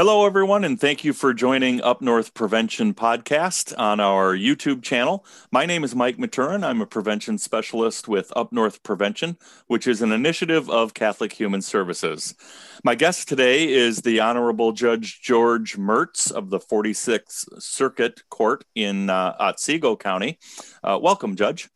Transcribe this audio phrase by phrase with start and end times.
[0.00, 5.26] Hello, everyone, and thank you for joining Up North Prevention Podcast on our YouTube channel.
[5.52, 6.64] My name is Mike Maturin.
[6.64, 11.60] I'm a prevention specialist with Up North Prevention, which is an initiative of Catholic Human
[11.60, 12.34] Services.
[12.82, 19.10] My guest today is the Honorable Judge George Mertz of the 46th Circuit Court in
[19.10, 20.38] uh, Otsego County.
[20.82, 21.68] Uh, welcome, Judge.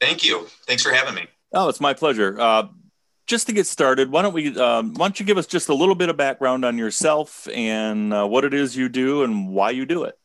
[0.00, 0.46] Thank you.
[0.66, 1.26] Thanks for having me.
[1.52, 2.40] Oh, it's my pleasure.
[2.40, 2.68] Uh,
[3.30, 4.58] just to get started, why don't we?
[4.58, 8.12] Um, why don't you give us just a little bit of background on yourself and
[8.12, 10.18] uh, what it is you do and why you do it?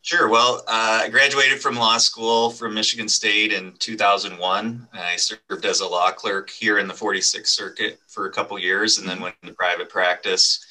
[0.00, 0.28] Sure.
[0.28, 4.88] Well, uh, I graduated from law school from Michigan State in 2001.
[4.94, 8.98] I served as a law clerk here in the 46th Circuit for a couple years,
[8.98, 10.66] and then went into private practice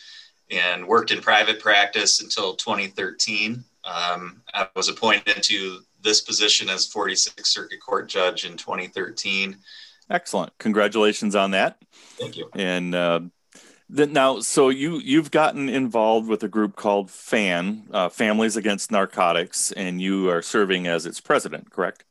[0.49, 3.63] and worked in private practice until 2013.
[3.85, 9.55] Um, I was appointed to this position as 46th Circuit Court Judge in 2013.
[10.11, 10.51] Excellent.
[10.57, 11.77] Congratulations on that.
[11.91, 12.49] Thank you.
[12.53, 13.21] And uh,
[13.89, 18.91] then now, so you you've gotten involved with a group called FAN, uh, Families Against
[18.91, 22.03] Narcotics, and you are serving as its president, correct?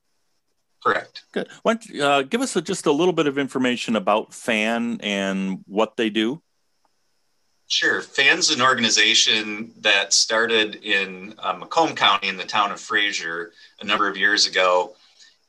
[0.83, 1.25] Correct.
[1.33, 1.49] Good.
[1.63, 4.99] Why don't you, uh, give us a, just a little bit of information about FAN
[5.03, 6.41] and what they do?
[7.67, 8.01] Sure.
[8.01, 13.85] FAN's an organization that started in uh, Macomb County in the town of Fraser a
[13.85, 14.97] number of years ago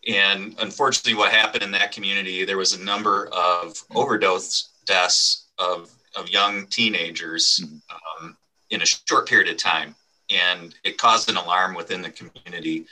[0.07, 5.91] and unfortunately, what happened in that community, there was a number of overdose deaths of,
[6.15, 8.25] of young teenagers mm-hmm.
[8.25, 8.37] um,
[8.71, 9.95] in a short period of time.
[10.29, 12.85] And it caused an alarm within the community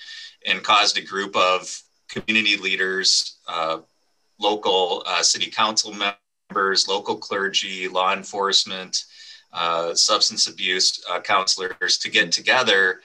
[0.46, 3.80] and caused a group of community leaders, uh,
[4.40, 9.06] local uh, city council members, local clergy, law enforcement,
[9.52, 13.02] uh, substance abuse uh, counselors to get together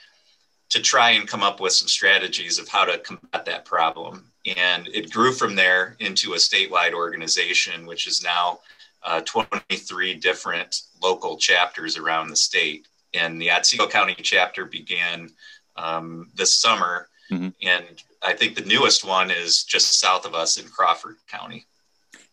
[0.71, 4.25] to try and come up with some strategies of how to combat that problem.
[4.57, 8.61] And it grew from there into a statewide organization, which is now
[9.03, 12.89] uh, 23 different local chapters around the state.
[13.13, 15.31] And the Otsego County chapter began
[15.77, 17.09] um, this summer.
[17.31, 17.49] Mm-hmm.
[17.63, 21.67] And I think the newest one is just south of us in Crawford County.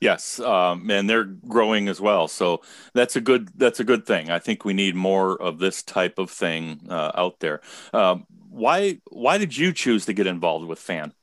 [0.02, 2.28] Yes, um, and they're growing as well.
[2.28, 2.62] So
[2.96, 4.32] that's a good that's a good thing.
[4.32, 7.62] I think we need more of this type of thing uh, out there.
[7.94, 11.14] Um, why why did you choose to get involved with FAN?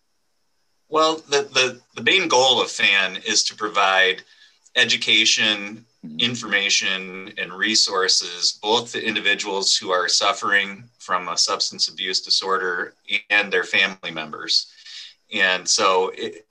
[0.89, 4.23] Well, the, the the main goal of FAN is to provide
[4.77, 6.21] education, mm-hmm.
[6.21, 12.95] information, and resources both to individuals who are suffering from a substance abuse disorder
[13.29, 14.73] and their family members.
[15.35, 16.48] And so it,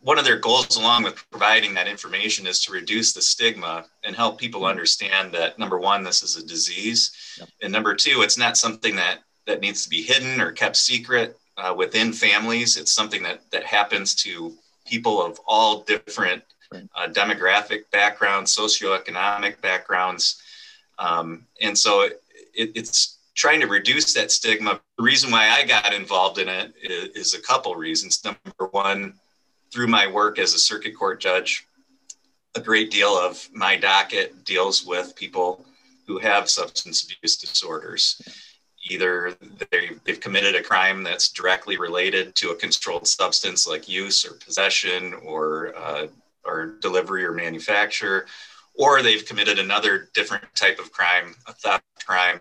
[0.00, 4.14] one of their goals along with providing that information is to reduce the stigma and
[4.14, 4.70] help people mm-hmm.
[4.70, 7.12] understand that number one this is a disease.
[7.38, 7.48] Yep.
[7.62, 11.36] and number two it's not something that that needs to be hidden or kept secret
[11.56, 12.76] uh, within families.
[12.76, 14.54] It's something that that happens to
[14.86, 16.42] people of all different
[16.72, 20.42] uh, demographic backgrounds socioeconomic backgrounds.
[20.98, 22.22] Um, and so it,
[22.54, 24.80] it, it's trying to reduce that stigma.
[24.98, 28.22] The reason why i got involved in it is, is a couple reasons.
[28.24, 29.14] Number one
[29.72, 31.66] through my work as a circuit court judge,
[32.54, 35.64] a great deal of my docket deals with people
[36.06, 38.20] who have substance abuse disorders.
[38.90, 39.36] Either
[40.04, 45.14] they've committed a crime that's directly related to a controlled substance like use or possession
[45.22, 46.06] or, uh,
[46.44, 48.26] or delivery or manufacture,
[48.74, 52.40] or they've committed another different type of crime, a theft crime,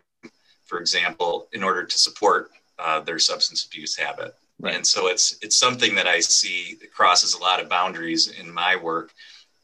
[0.66, 4.34] for example, in order to support uh, their substance abuse habit.
[4.60, 4.76] Right.
[4.76, 8.52] And so it's it's something that I see that crosses a lot of boundaries in
[8.52, 9.14] my work.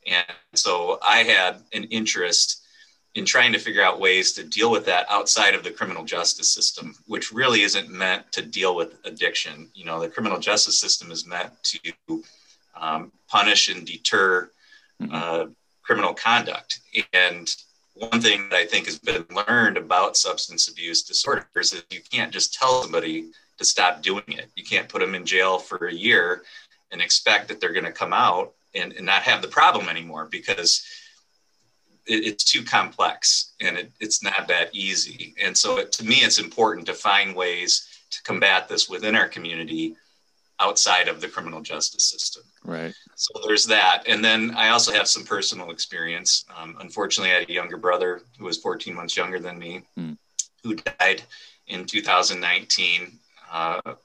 [0.08, 2.62] And so I had an interest
[3.16, 6.54] in trying to figure out ways to deal with that outside of the criminal justice
[6.54, 9.70] system, which really isn't meant to deal with addiction.
[9.74, 12.24] You know, the criminal justice system is meant to
[12.76, 14.52] um, punish and deter
[15.02, 15.14] mm-hmm.
[15.14, 15.46] uh,
[15.82, 16.80] criminal conduct.
[17.14, 17.54] And
[17.94, 22.34] one thing that I think has been learned about substance abuse disorders is you can't
[22.34, 24.50] just tell somebody to stop doing it.
[24.56, 26.44] You can't put them in jail for a year
[26.92, 30.28] and expect that they're going to come out and, and not have the problem anymore
[30.30, 30.86] because
[32.06, 35.34] it, it's too complex and it, it's not that easy.
[35.42, 39.28] And so, it, to me, it's important to find ways to combat this within our
[39.28, 39.96] community
[40.60, 42.44] outside of the criminal justice system.
[42.64, 42.94] Right.
[43.16, 44.04] So there's that.
[44.08, 46.46] And then I also have some personal experience.
[46.56, 50.18] Um, unfortunately, I had a younger brother who was 14 months younger than me mm.
[50.64, 51.24] who died
[51.68, 53.08] in 2019 uh,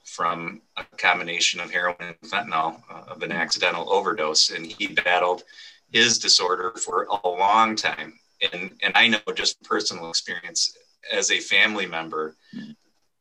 [0.03, 4.49] from a combination of heroin and fentanyl uh, of an accidental overdose.
[4.49, 5.43] And he battled
[5.91, 8.19] his disorder for a long time.
[8.51, 10.75] And, and I know just personal experience
[11.11, 12.35] as a family member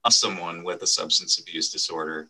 [0.04, 2.28] of someone with a substance abuse disorder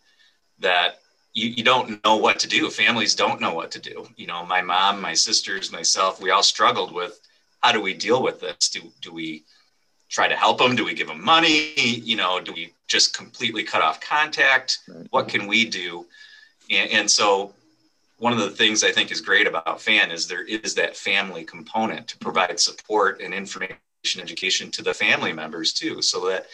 [0.58, 0.98] that
[1.32, 2.68] you, you don't know what to do.
[2.70, 4.06] Families don't know what to do.
[4.16, 7.20] You know, my mom, my sisters, myself, we all struggled with
[7.60, 8.70] how do we deal with this?
[8.70, 9.44] Do, do we
[10.10, 10.76] try to help them?
[10.76, 11.72] Do we give them money?
[11.76, 14.78] You know, do we just completely cut off contact?
[15.10, 16.06] What can we do?
[16.68, 17.54] And, and, so
[18.18, 21.44] one of the things I think is great about FAN is there is that family
[21.44, 23.78] component to provide support and information
[24.18, 26.46] education to the family members too, so that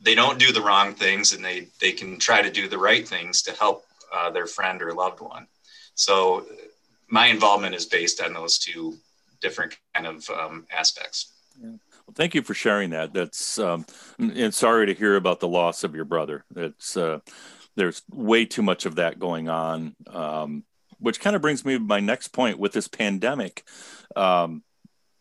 [0.00, 3.06] they don't do the wrong things and they, they can try to do the right
[3.06, 3.84] things to help
[4.14, 5.46] uh, their friend or loved one.
[5.94, 6.46] So
[7.08, 8.96] my involvement is based on those two
[9.40, 11.32] different kind of um, aspects.
[11.60, 11.70] Yeah.
[12.10, 13.12] Well, thank you for sharing that.
[13.12, 13.86] That's um,
[14.18, 16.44] and sorry to hear about the loss of your brother.
[16.56, 17.20] It's uh,
[17.76, 20.64] there's way too much of that going on, um,
[20.98, 23.62] which kind of brings me to my next point with this pandemic.
[24.16, 24.64] Um,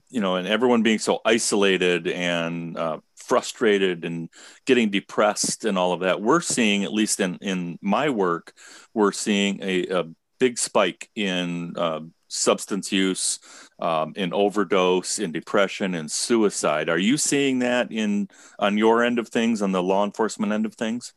[0.09, 4.27] you know, and everyone being so isolated and uh, frustrated and
[4.65, 6.23] getting depressed and all of that.
[6.23, 8.51] We're seeing, at least in in my work,
[8.95, 10.05] we're seeing a, a
[10.39, 11.99] big spike in uh,
[12.29, 13.39] substance use,
[13.79, 16.87] um, in overdose, in depression, and suicide.
[16.87, 20.65] Are you seeing that in on your end of things, on the law enforcement end
[20.65, 21.13] of things?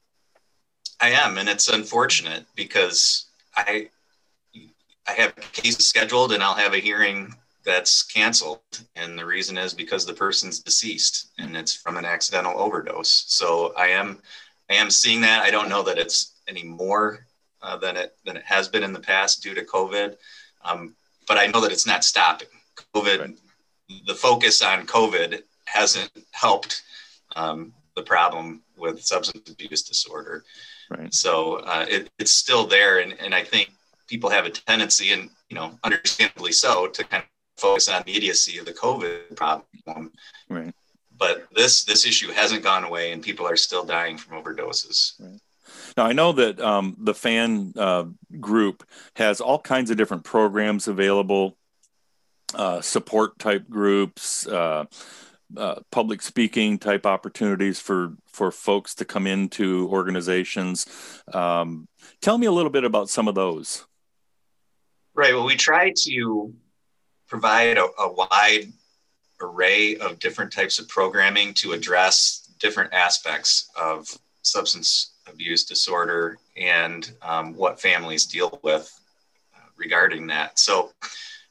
[1.00, 3.26] I am, and it's unfortunate because
[3.56, 3.90] I
[5.06, 7.34] I have cases scheduled, and I'll have a hearing
[7.64, 8.60] that's canceled,
[8.96, 13.24] and the reason is because the person's deceased, and it's from an accidental overdose.
[13.28, 14.20] So I am
[14.70, 15.42] I am seeing that.
[15.42, 17.26] I don't know that it's any more
[17.60, 20.16] uh, than it than it has been in the past due to COVID.
[20.64, 20.94] Um,
[21.26, 22.48] but I know that it's not stopping.
[22.94, 23.38] COVID, right.
[24.06, 26.82] the focus on COVID hasn't helped
[27.36, 30.44] um, the problem with substance abuse disorder.
[30.90, 31.12] Right.
[31.12, 33.70] So uh, it, it's still there, and, and I think
[34.08, 38.12] people have a tendency, and you know, understandably so, to kind of focus on the
[38.12, 40.12] immediacy of the COVID problem.
[40.48, 40.74] Right.
[41.16, 45.20] But this this issue hasn't gone away, and people are still dying from overdoses.
[45.20, 45.40] Right.
[45.96, 48.04] Now, I know that um, the fan uh,
[48.40, 48.84] group
[49.16, 51.56] has all kinds of different programs available,
[52.54, 54.86] uh, support type groups, uh,
[55.56, 60.86] uh, public speaking type opportunities for for folks to come into organizations.
[61.32, 61.86] Um,
[62.22, 63.84] tell me a little bit about some of those.
[65.14, 65.34] Right.
[65.34, 66.54] Well, we try to
[67.28, 68.72] provide a, a wide
[69.42, 74.06] array of different types of programming to address different aspects of
[74.42, 79.00] substance abuse disorder and um, what families deal with
[79.54, 80.58] uh, regarding that.
[80.58, 80.92] So,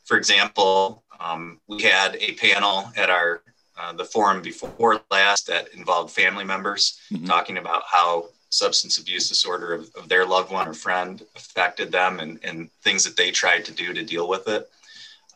[0.03, 3.41] for example, um, we had a panel at our
[3.79, 7.25] uh, the forum before last that involved family members mm-hmm.
[7.25, 12.19] talking about how substance abuse disorder of, of, their loved one or friend affected them
[12.19, 14.69] and, and things that they tried to do to deal with it.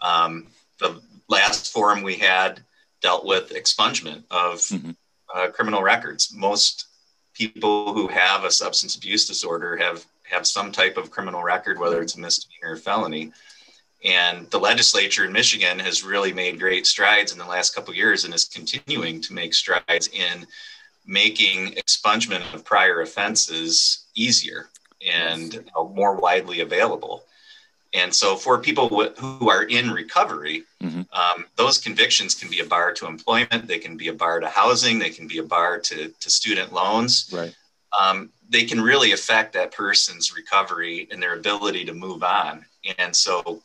[0.02, 0.48] Um,
[0.80, 2.60] the last forum we had
[3.02, 4.92] dealt with expungement of mm-hmm.
[5.34, 6.34] uh, criminal records.
[6.36, 6.88] Most
[7.36, 12.02] people who have a substance abuse disorder have have some type of criminal record, whether
[12.02, 13.32] it's a misdemeanor or felony.
[14.04, 18.26] And the legislature in Michigan has really made great strides in the last couple years
[18.26, 20.48] and is continuing to make strides in
[21.06, 24.70] making expungement of prior offenses easier
[25.08, 27.24] and uh, more widely available.
[27.96, 31.04] And so, for people who are in recovery, mm-hmm.
[31.14, 34.50] um, those convictions can be a bar to employment, they can be a bar to
[34.50, 37.32] housing, they can be a bar to, to student loans.
[37.32, 37.56] Right.
[37.98, 42.66] Um, they can really affect that person's recovery and their ability to move on.
[42.98, 43.64] And so,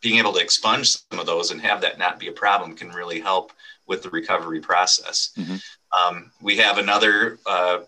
[0.00, 2.88] being able to expunge some of those and have that not be a problem can
[2.88, 3.52] really help
[3.86, 5.30] with the recovery process.
[5.38, 5.56] Mm-hmm.
[5.96, 7.78] Um, we have another uh,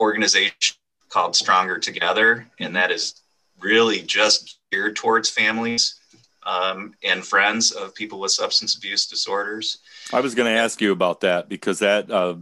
[0.00, 0.76] organization
[1.10, 3.21] called Stronger Together, and that is
[3.62, 5.98] really just geared towards families
[6.44, 9.78] um, and friends of people with substance abuse disorders.
[10.12, 12.36] I was going to ask you about that because that, uh,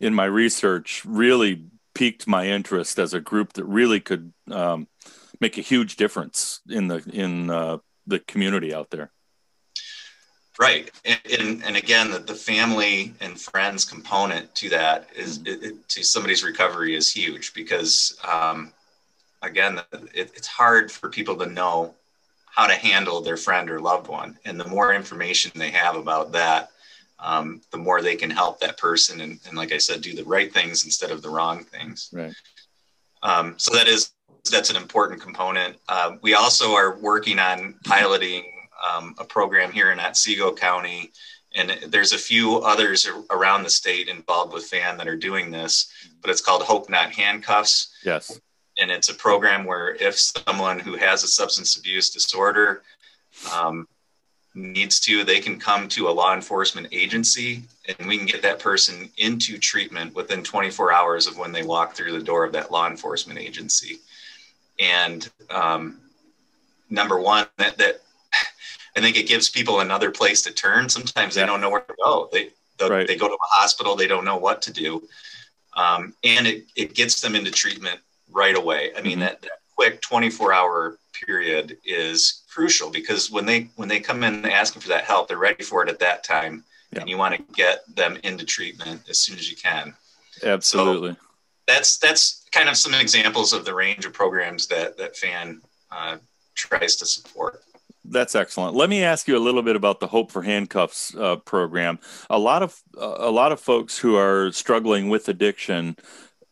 [0.00, 1.64] in my research, really
[1.94, 4.86] piqued my interest as a group that really could um,
[5.40, 9.10] make a huge difference in the in uh, the community out there.
[10.58, 15.64] Right, and, and, and again, the, the family and friends component to that is mm-hmm.
[15.64, 18.72] it, to somebody's recovery is huge because um,
[19.42, 21.94] again, it, it's hard for people to know
[22.46, 24.38] how to handle their friend or loved one.
[24.44, 26.70] And the more information they have about that,
[27.18, 29.20] um, the more they can help that person.
[29.20, 32.10] And, and, like I said, do the right things instead of the wrong things.
[32.12, 32.34] Right.
[33.22, 34.12] Um, so that is,
[34.50, 35.76] that's an important component.
[35.88, 38.44] Uh, we also are working on piloting
[38.90, 41.12] um, a program here in Otsego County.
[41.54, 45.90] And there's a few others around the state involved with FAN that are doing this,
[46.20, 47.94] but it's called Hope Not Handcuffs.
[48.04, 48.38] Yes
[48.78, 52.82] and it's a program where if someone who has a substance abuse disorder
[53.54, 53.88] um,
[54.54, 58.58] needs to, they can come to a law enforcement agency and we can get that
[58.58, 62.70] person into treatment within 24 hours of when they walk through the door of that
[62.70, 63.98] law enforcement agency.
[64.78, 66.00] And um,
[66.90, 68.00] number one, that, that
[68.96, 70.88] I think it gives people another place to turn.
[70.88, 72.28] Sometimes they don't know where to go.
[72.32, 73.06] They right.
[73.06, 75.06] they go to a hospital, they don't know what to do,
[75.74, 78.92] um, and it it gets them into treatment right away.
[78.96, 79.20] I mean mm-hmm.
[79.20, 84.44] that, that quick 24 hour period is crucial because when they when they come in
[84.46, 87.00] asking for that help, they're ready for it at that time, yeah.
[87.00, 89.94] and you want to get them into treatment as soon as you can.
[90.42, 91.12] Absolutely.
[91.12, 91.16] So
[91.66, 96.16] that's that's kind of some examples of the range of programs that that FAN uh,
[96.54, 97.62] tries to support.
[98.08, 98.76] That's excellent.
[98.76, 101.98] Let me ask you a little bit about the Hope for Handcuffs uh, program.
[102.30, 105.96] A lot of uh, a lot of folks who are struggling with addiction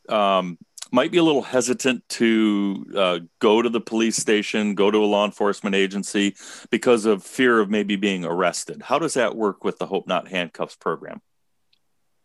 [0.09, 0.59] um,
[0.95, 5.05] might be a little hesitant to uh, go to the police station, go to a
[5.05, 6.37] law enforcement agency
[6.71, 8.81] because of fear of maybe being arrested.
[8.81, 11.21] How does that work with the Hope Not Handcuffs program?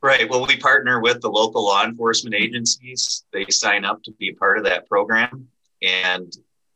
[0.03, 0.29] Right.
[0.29, 3.25] Well, we partner with the local law enforcement agencies.
[3.33, 5.47] They sign up to be part of that program,
[5.81, 6.31] and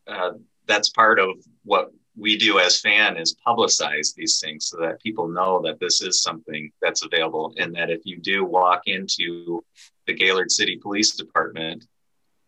[0.07, 0.31] uh,
[0.65, 1.29] that's part of
[1.63, 6.01] what we do as fan is publicize these things so that people know that this
[6.01, 9.63] is something that's available and that if you do walk into
[10.07, 11.85] the Gaylord City Police Department,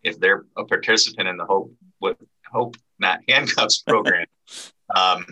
[0.04, 2.18] if they're a participant in the Hope with
[2.52, 4.26] Hope Not Handcuffs program,
[4.96, 5.26] um,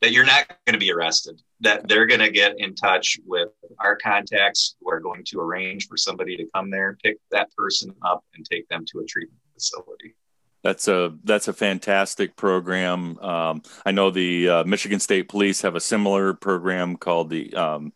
[0.00, 1.40] that you're not going to be arrested.
[1.60, 5.88] That they're going to get in touch with our contacts who are going to arrange
[5.88, 9.40] for somebody to come there, pick that person up, and take them to a treatment
[9.54, 10.14] facility.
[10.62, 13.18] That's a that's a fantastic program.
[13.18, 17.92] Um, I know the uh, Michigan State Police have a similar program called the um,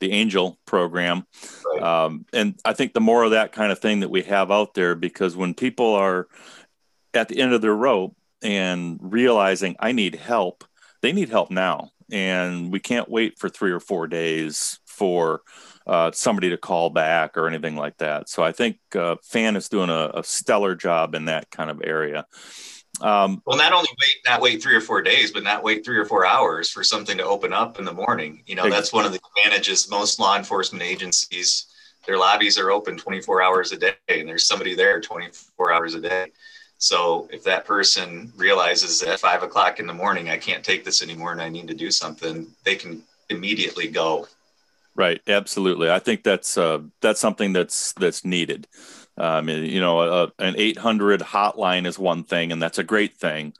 [0.00, 1.26] the Angel program,
[1.72, 1.82] right.
[1.82, 4.74] um, and I think the more of that kind of thing that we have out
[4.74, 6.28] there, because when people are
[7.14, 10.64] at the end of their rope and realizing I need help,
[11.00, 15.42] they need help now, and we can't wait for three or four days for
[15.86, 18.28] uh, somebody to call back or anything like that.
[18.28, 21.82] So I think uh, Fan is doing a, a, stellar job in that kind of
[21.82, 22.26] area.
[23.00, 25.96] Um, well, not only wait, not wait three or four days, but not wait three
[25.96, 28.42] or four hours for something to open up in the morning.
[28.46, 29.90] You know, that's one of the advantages.
[29.90, 31.66] Most law enforcement agencies,
[32.06, 36.00] their lobbies are open 24 hours a day, and there's somebody there 24 hours a
[36.00, 36.26] day.
[36.78, 41.02] So if that person realizes at five o'clock in the morning, I can't take this
[41.02, 44.26] anymore and I need to do something, they can immediately go
[44.94, 45.90] Right, absolutely.
[45.90, 48.66] I think that's uh, that's something that's that's needed.
[49.18, 53.54] Um, you know, a, an 800 hotline is one thing, and that's a great thing.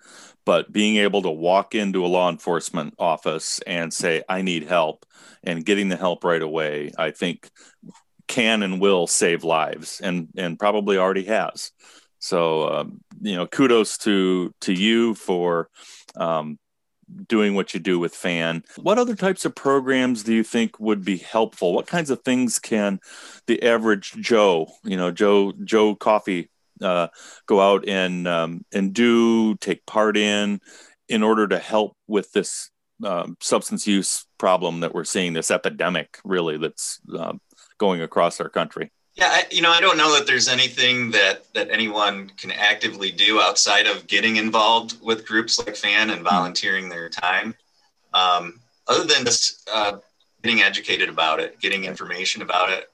[0.44, 5.06] But being able to walk into a law enforcement office and say, "I need help,"
[5.44, 7.48] and getting the help right away, I think
[8.26, 11.70] can and will save lives, and and probably already has.
[12.18, 15.68] So, um, you know, kudos to to you for
[16.16, 16.58] um,
[17.28, 18.64] doing what you do with fan.
[18.76, 21.72] What other types of programs do you think would be helpful?
[21.72, 23.00] What kinds of things can
[23.46, 26.48] the average joe you know joe joe coffee
[26.80, 27.08] uh,
[27.46, 30.60] go out and um, and do take part in
[31.08, 32.70] in order to help with this
[33.04, 37.34] um, substance use problem that we're seeing this epidemic really that's uh,
[37.78, 41.52] going across our country yeah, I, you know, I don't know that there's anything that
[41.54, 46.88] that anyone can actively do outside of getting involved with groups like FAN and volunteering
[46.88, 47.54] their time,
[48.14, 49.98] um, other than just uh,
[50.42, 52.90] getting educated about it, getting information about it.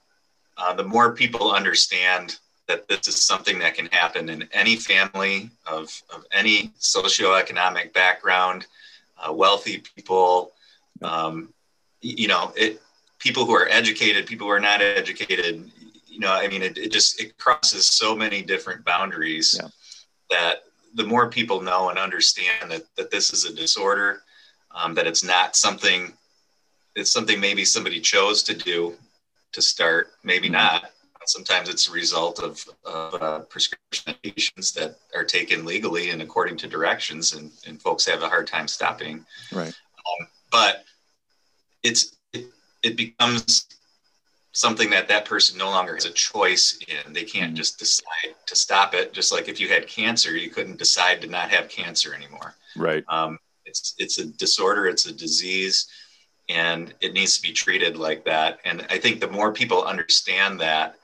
[0.57, 5.51] Uh, the more people understand that this is something that can happen in any family
[5.67, 8.67] of, of any socioeconomic background,
[9.19, 10.53] uh, wealthy people,
[11.03, 11.49] um,
[12.03, 12.81] you know, it,
[13.19, 15.71] people who are educated, people who are not educated,
[16.19, 19.69] you know, I mean, it, it just it crosses so many different boundaries yeah.
[20.31, 24.23] that the more people know and understand that that this is a disorder,
[24.75, 26.13] um, that it's not something,
[26.97, 28.97] it's something maybe somebody chose to do
[29.53, 30.55] to start, maybe mm-hmm.
[30.55, 30.91] not.
[31.27, 36.57] Sometimes it's a result of, of uh, prescription medications that are taken legally and according
[36.57, 39.25] to directions, and, and folks have a hard time stopping.
[39.53, 39.69] Right.
[39.69, 40.85] Um, but
[41.85, 42.47] it's it,
[42.83, 43.67] it becomes
[44.53, 47.13] something that that person no longer has a choice in.
[47.13, 47.57] They can't mm-hmm.
[47.57, 49.13] just decide to stop it.
[49.13, 52.55] Just like if you had cancer, you couldn't decide to not have cancer anymore.
[52.77, 53.05] Right.
[53.09, 54.87] Um, it's it's a disorder.
[54.87, 55.89] It's a disease,
[56.49, 58.61] and it needs to be treated like that.
[58.65, 60.97] And I think the more people understand that,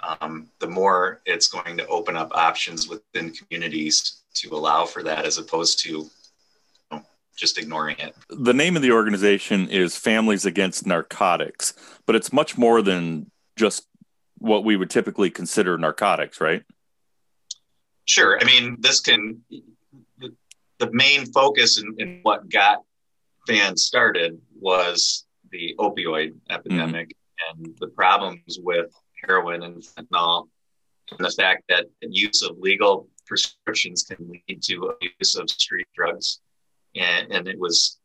[0.00, 5.24] um, the more it's going to open up options within communities to allow for that,
[5.24, 6.10] as opposed to
[7.36, 8.14] just ignoring it.
[8.30, 11.74] The name of the organization is Families Against Narcotics,
[12.06, 13.86] but it's much more than just
[14.38, 16.62] what we would typically consider narcotics, right?
[18.06, 18.38] Sure.
[18.40, 19.42] I mean, this can,
[20.78, 22.78] the main focus in, in what got
[23.46, 27.64] fans started was the opioid epidemic mm-hmm.
[27.64, 28.90] and the problems with
[29.24, 30.48] heroin and fentanyl,
[31.10, 36.40] and the fact that use of legal prescriptions can lead to abuse of street drugs
[36.98, 37.98] and, and it was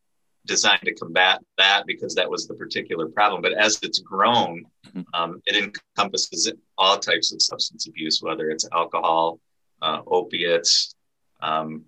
[0.45, 3.41] designed to combat that because that was the particular problem.
[3.41, 5.01] But as it's grown, mm-hmm.
[5.13, 9.39] um, it encompasses all types of substance abuse, whether it's alcohol,
[9.81, 10.95] uh, opiates.
[11.41, 11.85] Um,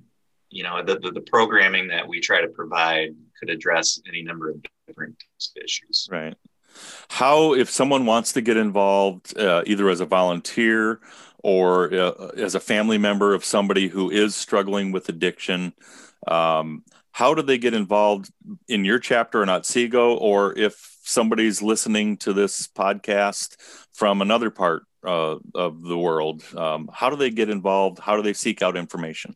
[0.49, 4.49] you know, the, the, the, programming that we try to provide could address any number
[4.51, 5.15] of different
[5.55, 6.07] issues.
[6.11, 6.35] Right.
[7.09, 10.99] How, if someone wants to get involved, uh, either as a volunteer
[11.43, 15.73] or uh, as a family member of somebody who is struggling with addiction,
[16.27, 18.31] um, how do they get involved
[18.67, 23.55] in your chapter in Otsego, or if somebody's listening to this podcast
[23.93, 27.99] from another part uh, of the world, um, how do they get involved?
[27.99, 29.35] How do they seek out information?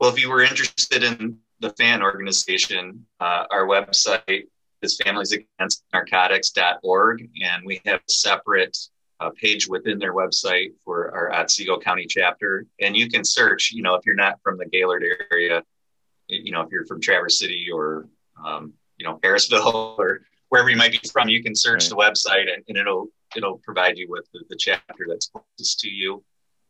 [0.00, 4.48] Well, if you were interested in the FAN organization, uh, our website
[4.82, 8.76] is familiesagainstnarcotics.org, and we have a separate
[9.20, 12.66] uh, page within their website for our Otsego County chapter.
[12.80, 15.62] And you can search, you know, if you're not from the Gaylord area,
[16.28, 18.08] you know, if you're from Traverse City or,
[18.42, 22.52] um, you know, Harrisville or wherever you might be from, you can search the website
[22.52, 26.24] and, and, it'll it'll provide you with the, the chapter that's closest to you.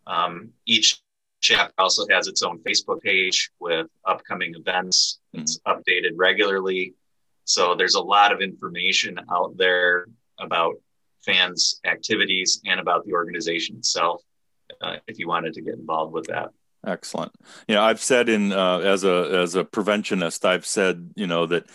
[0.07, 1.00] Um, each
[1.40, 5.21] chapter also has its own Facebook page with upcoming events.
[5.35, 5.42] Mm-hmm.
[5.42, 6.95] It's updated regularly.
[7.45, 10.07] So there's a lot of information out there
[10.38, 10.75] about
[11.24, 14.22] fans' activities and about the organization itself
[14.82, 16.50] uh, if you wanted to get involved with that.
[16.86, 17.32] Excellent.
[17.68, 21.46] You know, I've said in uh, as a as a preventionist, I've said you know
[21.46, 21.66] that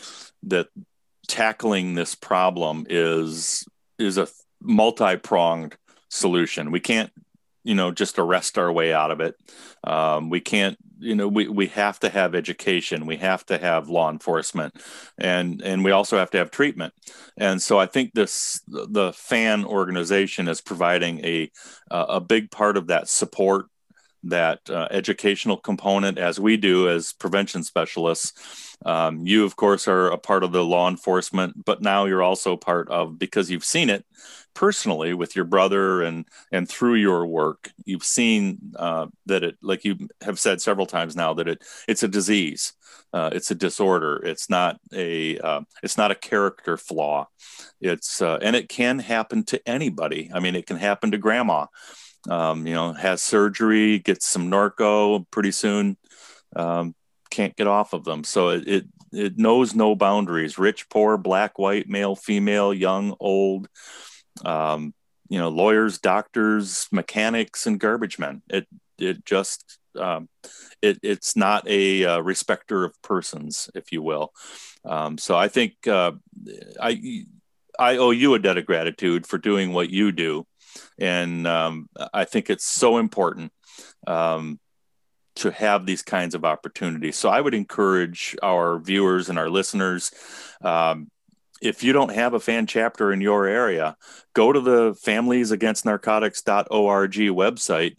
[0.44, 0.70] that
[1.28, 3.66] tackling this problem is
[4.00, 4.28] is a
[4.62, 5.78] multi pronged
[6.10, 6.72] solution.
[6.72, 7.12] We can't
[7.66, 9.36] you know just arrest our way out of it.
[9.84, 13.90] Um, we can't you know we, we have to have education we have to have
[13.90, 14.74] law enforcement
[15.18, 16.94] and and we also have to have treatment
[17.38, 21.52] and so i think this the fan organization is providing a
[21.92, 23.66] a big part of that support
[24.26, 28.76] that uh, educational component as we do as prevention specialists.
[28.86, 32.58] Um, you, of course, are a part of the law enforcement, but now you're also
[32.58, 34.04] part of because you've seen it
[34.56, 37.72] personally with your brother and and through your work.
[37.86, 42.04] You've seen uh, that it, like you have said several times now, that it it's
[42.04, 42.74] a disease.
[43.14, 44.22] Uh, it's a disorder.
[44.26, 47.28] It's not a uh, it's not a character flaw.
[47.80, 50.32] It's uh, and it can happen to anybody.
[50.34, 51.68] I mean, it can happen to grandma
[52.30, 55.98] um, you know, has surgery, gets some Norco pretty soon,
[56.56, 56.96] um,
[57.30, 58.24] can't get off of them.
[58.24, 60.58] So it, it, it knows no boundaries.
[60.58, 63.68] Rich, poor, black, white, male, female, young, old.
[64.44, 64.94] Um,
[65.28, 68.42] you know, lawyers, doctors, mechanics, and garbage men.
[68.50, 68.68] It
[68.98, 70.30] it just um,
[70.82, 74.34] it, it's not a uh, respecter of persons, if you will.
[74.84, 76.12] Um, so I think uh,
[76.80, 77.26] I
[77.80, 80.46] I owe you a debt of gratitude for doing what you do
[80.98, 83.52] and um, I think it's so important
[84.08, 84.60] um,
[85.38, 87.18] to have these kinds of opportunities.
[87.18, 90.12] So I would encourage our viewers and our listeners.
[90.62, 91.10] Um,
[91.62, 93.96] if you don't have a fan chapter in your area,
[94.34, 97.96] go to the familiesagainstnarcotics.org website,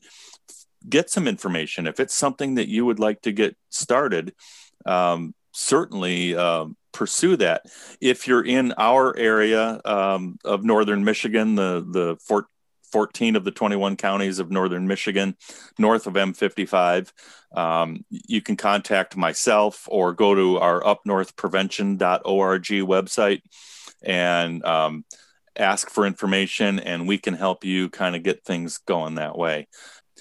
[0.89, 1.87] get some information.
[1.87, 4.35] If it's something that you would like to get started,
[4.85, 7.63] um, certainly uh, pursue that.
[8.01, 12.47] If you're in our area um, of northern Michigan, the the Fort
[12.93, 15.37] 14 of the 21 counties of northern Michigan,
[15.79, 17.13] north of M55.
[17.55, 23.43] Um, you can contact myself or go to our upnorthprevention.org website
[24.03, 25.05] and um,
[25.57, 29.69] ask for information, and we can help you kind of get things going that way.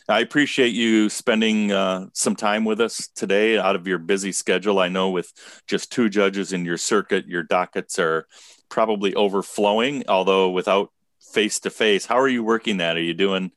[0.08, 4.80] I appreciate you spending uh, some time with us today out of your busy schedule.
[4.80, 5.32] I know with
[5.67, 8.28] just two judges in your circuit, your dockets are
[8.69, 10.91] probably overflowing, although without
[11.31, 12.05] face to face.
[12.05, 12.97] How are you working that?
[12.97, 13.51] Are you doing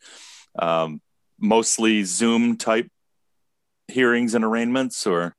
[0.59, 1.00] um,
[1.38, 2.88] mostly Zoom type
[3.88, 5.35] hearings and arraignments, or?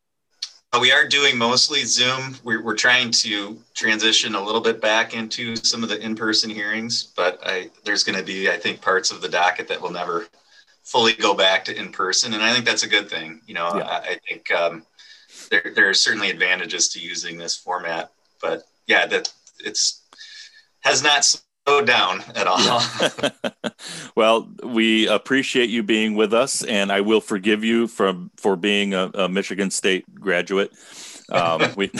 [0.71, 2.35] Uh, we are doing mostly Zoom.
[2.43, 7.11] We're, we're trying to transition a little bit back into some of the in-person hearings,
[7.15, 10.27] but I, there's going to be, I think, parts of the docket that will never
[10.83, 13.41] fully go back to in-person, and I think that's a good thing.
[13.45, 13.87] You know, yeah.
[13.87, 14.83] I, I, think um,
[15.49, 18.11] there there are certainly advantages to using this format,
[18.41, 20.03] but yeah, that it's
[20.81, 21.31] has not
[21.85, 22.81] down at all.
[24.15, 28.93] well, we appreciate you being with us, and I will forgive you from for being
[28.93, 30.71] a, a Michigan State graduate.
[31.31, 31.91] Um, we,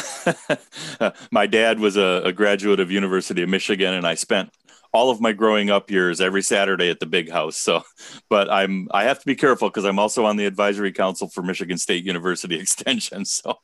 [1.32, 4.52] my dad was a, a graduate of University of Michigan, and I spent
[4.92, 7.58] all of my growing up years every Saturday at the big house.
[7.58, 7.84] So,
[8.30, 11.42] but I'm I have to be careful because I'm also on the advisory council for
[11.42, 13.26] Michigan State University Extension.
[13.26, 13.58] So,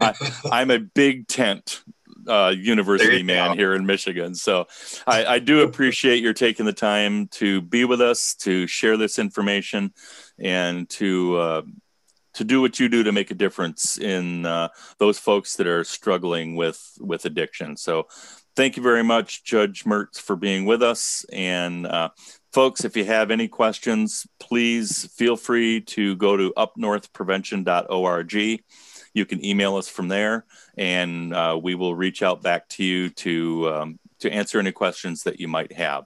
[0.00, 0.14] I,
[0.62, 1.82] am a big tent
[2.28, 3.56] uh, university man go.
[3.56, 4.34] here in Michigan.
[4.34, 4.66] So
[5.06, 9.18] I, I, do appreciate your taking the time to be with us, to share this
[9.18, 9.92] information,
[10.38, 11.62] and to uh,
[12.34, 15.84] to do what you do to make a difference in uh, those folks that are
[15.84, 17.76] struggling with with addiction.
[17.76, 18.08] So,
[18.56, 21.24] thank you very much, Judge Mertz, for being with us.
[21.32, 22.10] And uh,
[22.52, 28.62] folks, if you have any questions, please feel free to go to upnorthprevention.org.
[29.14, 30.44] You can email us from there,
[30.76, 35.24] and uh, we will reach out back to you to um, to answer any questions
[35.24, 36.04] that you might have.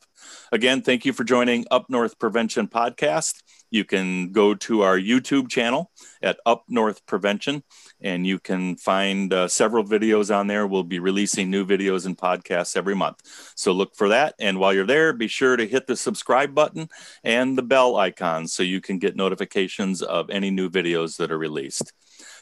[0.51, 3.42] Again, thank you for joining Up North Prevention Podcast.
[3.77, 7.62] You can go to our YouTube channel at Up North Prevention,
[8.01, 10.67] and you can find uh, several videos on there.
[10.67, 13.21] We'll be releasing new videos and podcasts every month.
[13.55, 14.35] So look for that.
[14.41, 16.89] And while you're there, be sure to hit the subscribe button
[17.23, 21.39] and the bell icon so you can get notifications of any new videos that are
[21.39, 21.93] released.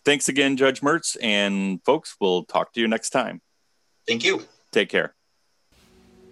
[0.05, 1.17] Thanks again, Judge Mertz.
[1.21, 3.41] And folks, we'll talk to you next time.
[4.07, 4.45] Thank you.
[4.71, 5.14] Take care.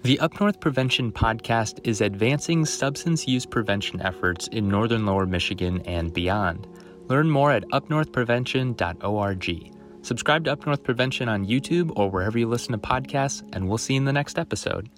[0.02, 5.80] The Up North Prevention podcast is advancing substance use prevention efforts in northern lower Michigan
[5.82, 6.66] and beyond.
[7.06, 9.72] Learn more at upnorthprevention.org.
[10.02, 13.78] Subscribe to Up North Prevention on YouTube or wherever you listen to podcasts, and we'll
[13.78, 14.90] see you in the next episode.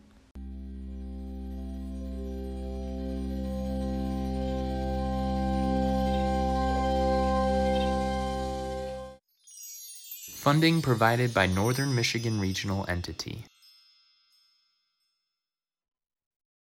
[10.30, 13.44] Funding provided by Northern Michigan Regional Entity.